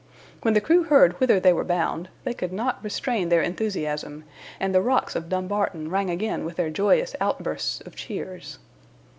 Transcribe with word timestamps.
When 0.41 0.55
the 0.55 0.61
crew 0.61 0.85
heard 0.85 1.13
whither 1.19 1.39
they 1.39 1.53
were 1.53 1.63
bound, 1.63 2.09
they 2.23 2.33
could 2.33 2.51
not 2.51 2.83
restrain 2.83 3.29
their 3.29 3.43
enthusiasm, 3.43 4.23
and 4.59 4.73
the 4.73 4.81
rocks 4.81 5.15
of 5.15 5.29
Dumbarton 5.29 5.91
rang 5.91 6.09
again 6.09 6.43
with 6.43 6.55
their 6.55 6.71
joyous 6.71 7.15
outbursts 7.21 7.81
of 7.81 7.95
cheers. 7.95 8.57